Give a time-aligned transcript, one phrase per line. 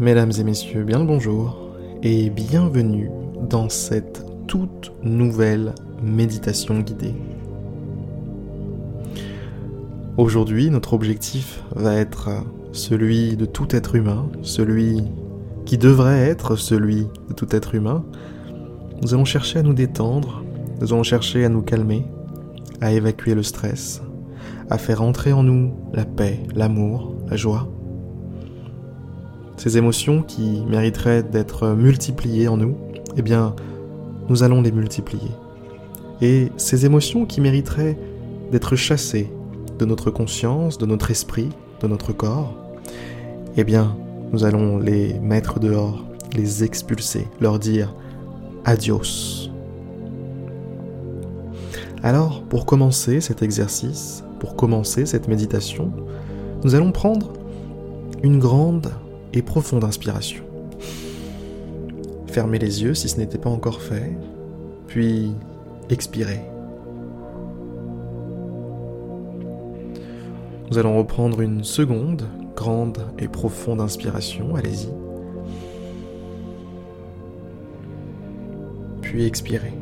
[0.00, 1.70] Mesdames et messieurs, bien le bonjour
[2.02, 3.10] et bienvenue
[3.48, 5.72] dans cette toute nouvelle
[6.02, 7.14] méditation guidée.
[10.16, 12.28] Aujourd'hui, notre objectif va être
[12.72, 15.00] celui de tout être humain, celui
[15.64, 18.04] qui devrait être celui de tout être humain.
[19.00, 20.42] Nous allons chercher à nous détendre,
[20.80, 22.04] nous allons chercher à nous calmer,
[22.80, 24.02] à évacuer le stress,
[24.70, 27.68] à faire entrer en nous la paix, l'amour, la joie
[29.64, 32.76] ces émotions qui mériteraient d'être multipliées en nous,
[33.16, 33.56] eh bien,
[34.28, 35.30] nous allons les multiplier.
[36.20, 37.96] Et ces émotions qui mériteraient
[38.52, 39.32] d'être chassées
[39.78, 41.48] de notre conscience, de notre esprit,
[41.80, 42.54] de notre corps,
[43.56, 43.96] eh bien,
[44.34, 46.04] nous allons les mettre dehors,
[46.36, 47.94] les expulser, leur dire
[48.66, 49.48] adios.
[52.02, 55.90] Alors, pour commencer cet exercice, pour commencer cette méditation,
[56.64, 57.32] nous allons prendre
[58.22, 58.90] une grande
[59.34, 60.44] et profonde inspiration.
[62.28, 64.16] Fermez les yeux si ce n'était pas encore fait,
[64.86, 65.32] puis
[65.90, 66.40] expirez.
[70.70, 72.22] Nous allons reprendre une seconde,
[72.56, 74.88] grande et profonde inspiration, allez-y.
[79.02, 79.74] Puis expirez.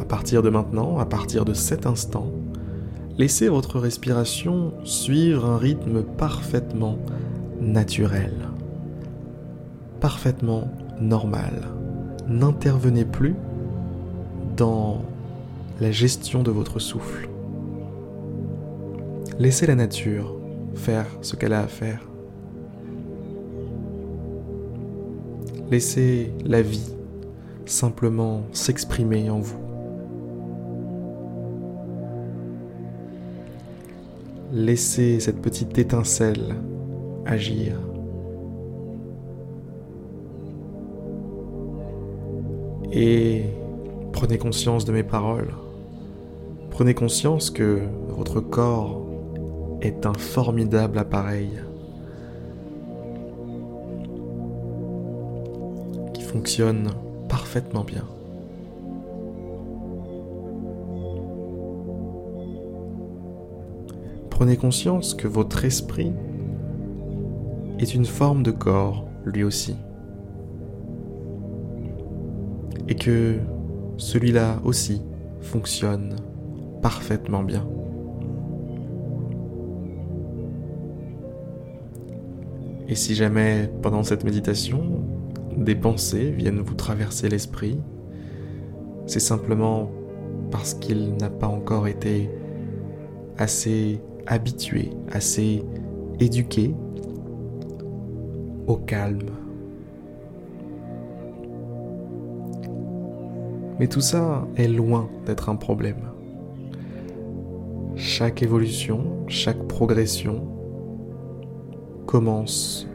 [0.00, 2.30] À partir de maintenant, à partir de cet instant,
[3.18, 6.98] Laissez votre respiration suivre un rythme parfaitement
[7.62, 8.34] naturel,
[10.00, 11.62] parfaitement normal.
[12.28, 13.34] N'intervenez plus
[14.54, 15.02] dans
[15.80, 17.30] la gestion de votre souffle.
[19.38, 20.36] Laissez la nature
[20.74, 22.00] faire ce qu'elle a à faire.
[25.70, 26.94] Laissez la vie
[27.64, 29.65] simplement s'exprimer en vous.
[34.52, 36.54] Laissez cette petite étincelle
[37.24, 37.72] agir.
[42.92, 43.42] Et
[44.12, 45.52] prenez conscience de mes paroles.
[46.70, 49.04] Prenez conscience que votre corps
[49.80, 51.50] est un formidable appareil
[56.14, 56.90] qui fonctionne
[57.28, 58.04] parfaitement bien.
[64.36, 66.12] Prenez conscience que votre esprit
[67.78, 69.76] est une forme de corps, lui aussi.
[72.86, 73.36] Et que
[73.96, 75.00] celui-là aussi
[75.40, 76.16] fonctionne
[76.82, 77.66] parfaitement bien.
[82.88, 85.02] Et si jamais pendant cette méditation,
[85.56, 87.80] des pensées viennent vous traverser l'esprit,
[89.06, 89.90] c'est simplement
[90.50, 92.28] parce qu'il n'a pas encore été
[93.38, 95.62] assez habitué, assez
[96.20, 96.74] éduqué
[98.66, 99.30] au calme.
[103.78, 106.00] Mais tout ça est loin d'être un problème.
[107.94, 110.46] Chaque évolution, chaque progression
[112.06, 112.88] commence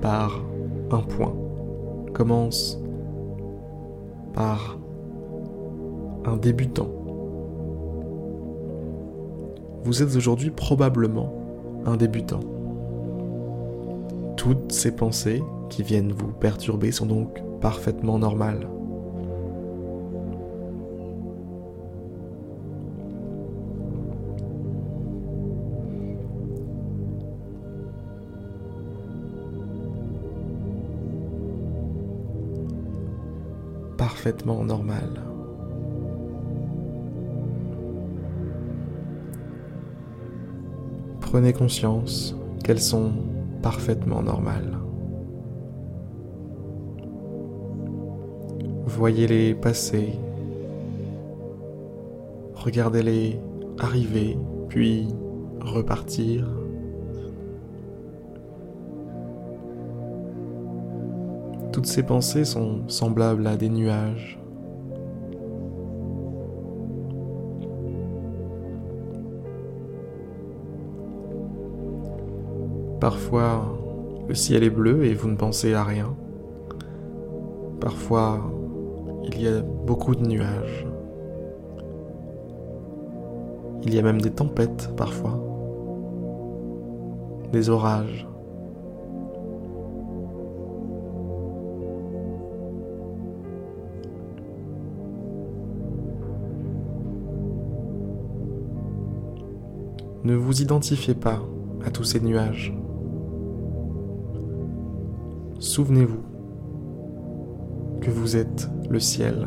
[0.00, 0.44] par
[0.90, 1.34] un point,
[2.12, 2.80] commence
[4.34, 4.78] par
[6.24, 7.01] un débutant
[9.84, 11.32] vous êtes aujourd'hui probablement
[11.84, 12.40] un débutant.
[14.36, 18.68] Toutes ces pensées qui viennent vous perturber sont donc parfaitement normales.
[33.96, 35.31] Parfaitement normal.
[41.32, 43.10] Prenez conscience qu'elles sont
[43.62, 44.78] parfaitement normales.
[48.84, 50.12] Voyez-les passer,
[52.54, 53.40] regardez-les
[53.78, 54.36] arriver,
[54.68, 55.08] puis
[55.62, 56.46] repartir.
[61.72, 64.41] Toutes ces pensées sont semblables à des nuages.
[73.02, 73.64] Parfois,
[74.28, 76.14] le ciel est bleu et vous ne pensez à rien.
[77.80, 78.38] Parfois,
[79.24, 80.86] il y a beaucoup de nuages.
[83.82, 85.36] Il y a même des tempêtes parfois.
[87.50, 88.28] Des orages.
[100.22, 101.40] Ne vous identifiez pas
[101.84, 102.72] à tous ces nuages.
[105.62, 106.24] Souvenez-vous
[108.00, 109.46] que vous êtes le ciel.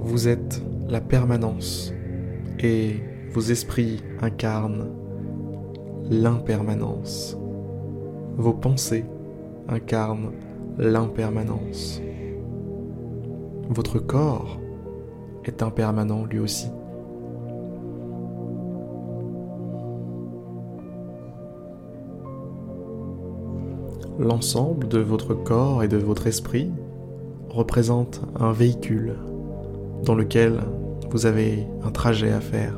[0.00, 1.94] Vous êtes la permanence
[2.58, 3.00] et
[3.32, 4.90] vos esprits incarnent
[6.10, 7.38] l'impermanence.
[8.36, 9.06] Vos pensées
[9.66, 10.32] incarnent
[10.76, 12.02] l'impermanence.
[13.70, 14.60] Votre corps
[15.46, 16.68] est impermanent lui aussi.
[24.18, 26.72] L'ensemble de votre corps et de votre esprit
[27.50, 29.14] représente un véhicule
[30.04, 30.58] dans lequel
[31.10, 32.74] vous avez un trajet à faire.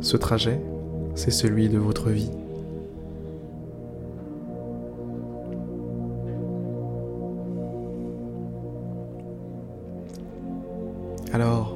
[0.00, 0.60] Ce trajet,
[1.16, 2.30] c'est celui de votre vie.
[11.32, 11.74] Alors,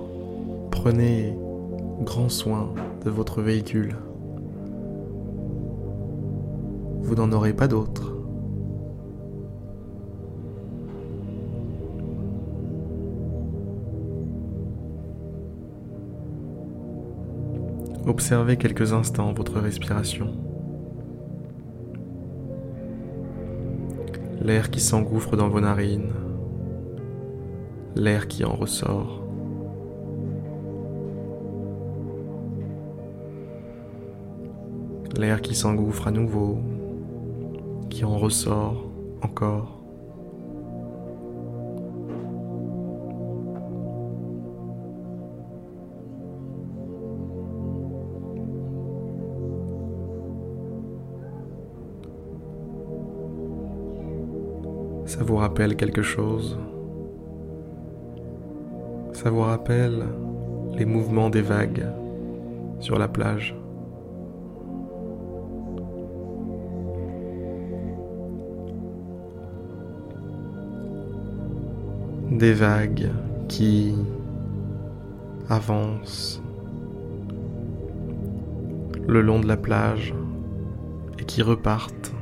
[0.70, 1.36] prenez
[2.04, 2.72] grand soin
[3.04, 3.96] de votre véhicule.
[7.10, 8.14] Vous n'en aurez pas d'autre.
[18.06, 20.28] Observez quelques instants votre respiration.
[24.40, 26.12] L'air qui s'engouffre dans vos narines,
[27.96, 29.24] l'air qui en ressort.
[35.18, 36.60] L'air qui s'engouffre à nouveau,
[38.00, 38.82] qui en ressort
[39.20, 39.78] encore.
[55.04, 56.58] Ça vous rappelle quelque chose?
[59.12, 60.06] Ça vous rappelle
[60.72, 61.84] les mouvements des vagues
[62.78, 63.59] sur la plage?
[72.30, 73.10] Des vagues
[73.48, 73.94] qui
[75.48, 76.40] avancent
[79.06, 80.14] le long de la plage
[81.18, 82.12] et qui repartent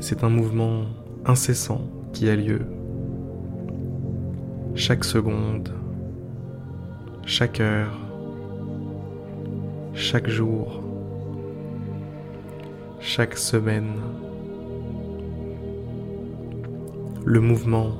[0.00, 0.86] c'est un mouvement
[1.26, 2.62] incessant qui a lieu.
[4.74, 5.68] Chaque seconde,
[7.26, 7.98] chaque heure,
[9.92, 10.82] chaque jour,
[12.98, 13.92] chaque semaine.
[17.32, 17.92] Le mouvement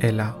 [0.00, 0.36] est là.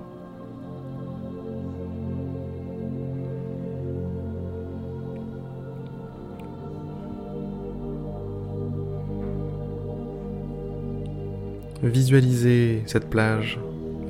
[11.82, 13.58] Visualisez cette plage,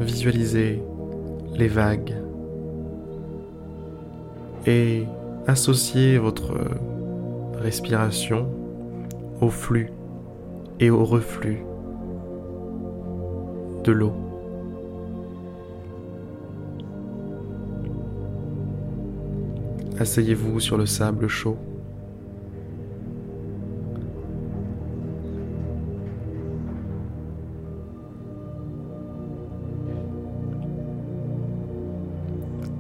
[0.01, 0.83] visualisez
[1.55, 2.17] les vagues
[4.67, 5.05] et
[5.47, 6.53] associez votre
[7.65, 8.47] respiration
[9.41, 9.91] au flux
[10.81, 11.65] et au reflux
[13.85, 14.13] de l'eau.
[19.99, 21.57] Asseyez-vous sur le sable chaud.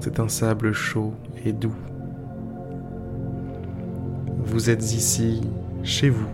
[0.01, 1.15] C'est un sable chaud
[1.47, 1.73] et doux.
[4.55, 5.41] Vous êtes ici,
[5.83, 6.29] chez vous.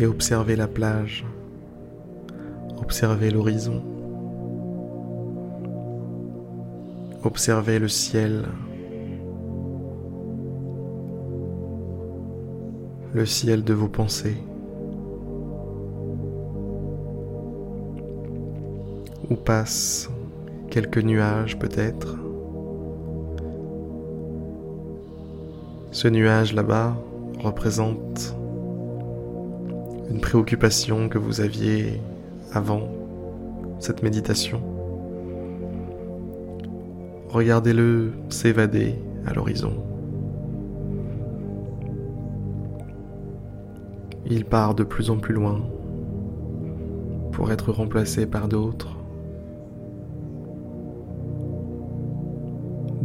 [0.00, 1.24] Et observez la plage.
[2.82, 3.84] Observez l'horizon.
[7.22, 8.46] Observez le ciel
[13.14, 14.38] le ciel de vos pensées.
[19.30, 20.10] Où passent
[20.70, 22.18] quelques nuages peut-être.
[25.92, 26.96] Ce nuage là-bas
[27.38, 28.36] représente
[30.10, 32.00] une préoccupation que vous aviez
[32.52, 32.88] avant
[33.78, 34.60] cette méditation.
[37.28, 38.96] Regardez-le s'évader
[39.26, 39.74] à l'horizon.
[44.26, 45.60] Il part de plus en plus loin
[47.32, 48.99] pour être remplacé par d'autres.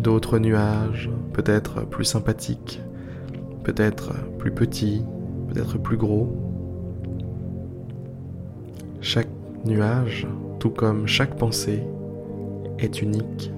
[0.06, 2.80] D'autres nuages, peut-être plus sympathiques,
[3.64, 5.04] peut-être plus petits,
[5.48, 6.38] peut-être plus gros.
[9.02, 9.30] Chaque
[9.66, 10.28] nuage,
[10.60, 11.82] tout comme chaque pensée,
[12.78, 13.52] est unique.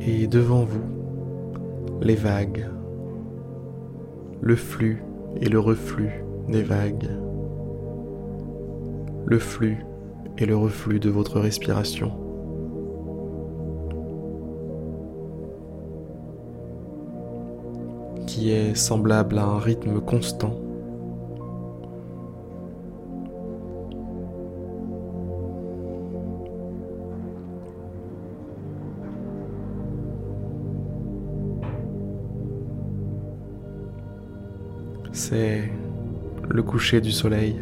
[0.00, 0.81] Et devant vous,
[2.02, 2.68] les vagues,
[4.40, 5.04] le flux
[5.40, 7.08] et le reflux des vagues,
[9.24, 9.86] le flux
[10.36, 12.18] et le reflux de votre respiration.
[18.26, 20.61] qui est semblable à un rythme constant.
[36.52, 37.56] Le coucher du soleil.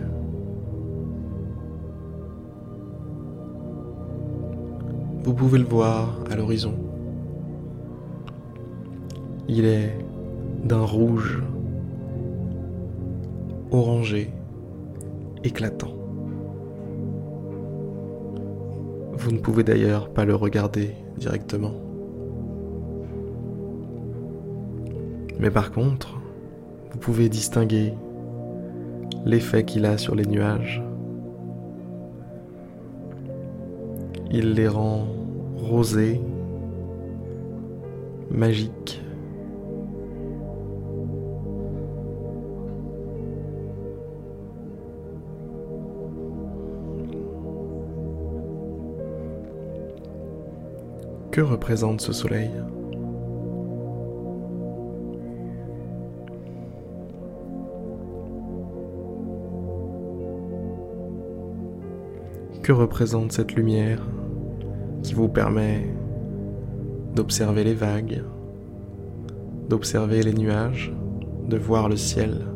[5.23, 6.75] Vous pouvez le voir à l'horizon.
[9.49, 9.97] Il est
[10.65, 11.41] d'un rouge
[13.71, 14.33] orangé
[15.45, 15.95] éclatant.
[19.13, 21.75] Vous ne pouvez d'ailleurs pas le regarder directement.
[25.39, 26.19] Mais par contre,
[26.91, 27.95] vous pouvez distinguer
[29.25, 30.83] l'effet qu'il a sur les nuages.
[34.31, 35.07] Il les rend
[35.57, 36.21] rosés,
[38.31, 39.03] magiques.
[51.33, 52.51] Que représente ce soleil?
[62.71, 64.01] Représente cette lumière
[65.03, 65.89] qui vous permet
[67.17, 68.23] d'observer les vagues,
[69.69, 70.93] d'observer les nuages,
[71.49, 72.47] de voir le ciel,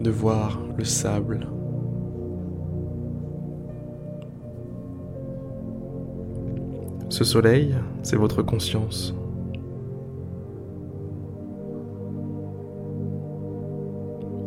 [0.00, 1.48] de voir le sable.
[7.08, 9.14] Ce soleil, c'est votre conscience.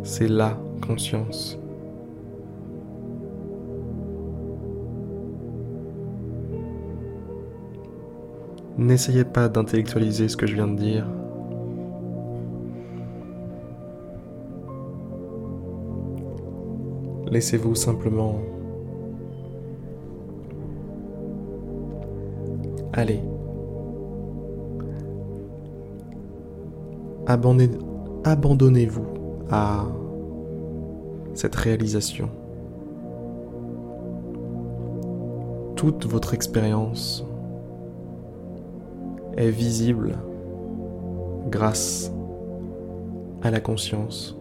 [0.03, 1.60] C'est la conscience.
[8.81, 11.05] N'essayez pas d'intellectualiser ce que je viens de dire.
[17.27, 18.39] Laissez-vous simplement
[22.93, 23.21] aller.
[27.27, 29.05] Abandonnez-vous
[29.51, 29.85] à
[31.35, 32.31] cette réalisation.
[35.75, 37.23] Toute votre expérience
[39.37, 40.17] est visible
[41.49, 42.11] grâce
[43.41, 44.37] à la conscience.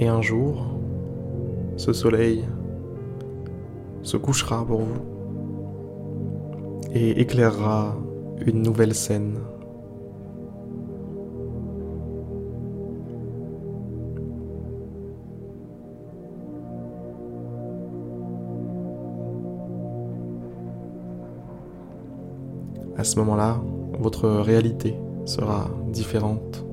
[0.00, 0.64] Et un jour,
[1.76, 2.44] ce soleil
[4.08, 5.02] se couchera pour vous
[6.94, 7.94] et éclairera
[8.46, 9.38] une nouvelle scène.
[22.96, 23.60] À ce moment-là,
[24.00, 24.94] votre réalité
[25.26, 26.67] sera différente.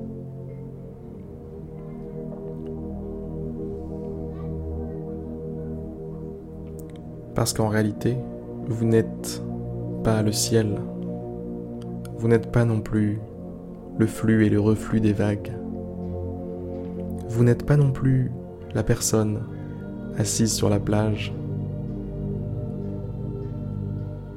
[7.36, 8.16] Parce qu'en réalité,
[8.66, 9.42] vous n'êtes
[10.02, 10.80] pas le ciel.
[12.16, 13.20] Vous n'êtes pas non plus
[13.98, 15.52] le flux et le reflux des vagues.
[17.28, 18.32] Vous n'êtes pas non plus
[18.74, 19.42] la personne
[20.16, 21.34] assise sur la plage.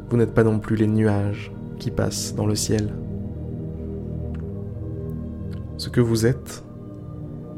[0.10, 2.94] Vous n'êtes pas non plus les nuages qui passent dans le ciel.
[5.78, 6.66] Ce que vous êtes,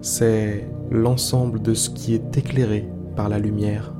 [0.01, 3.95] c'est l'ensemble de ce qui est éclairé par la lumière.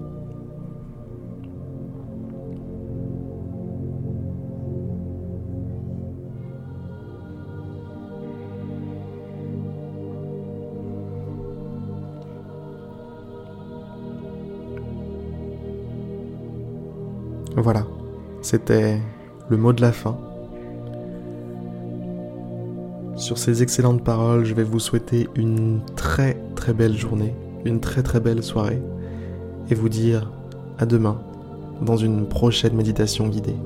[17.58, 17.86] Voilà,
[18.42, 19.00] c'était
[19.50, 20.18] le mot de la fin.
[23.18, 28.04] Sur ces excellentes paroles, je vais vous souhaiter une très très belle journée, une très
[28.04, 28.82] très belle soirée,
[29.70, 30.32] et vous dire
[30.78, 31.22] à demain
[31.82, 33.58] dans une prochaine méditation guidée.